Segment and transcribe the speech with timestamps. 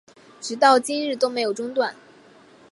[0.39, 1.95] 直到今日都没有中断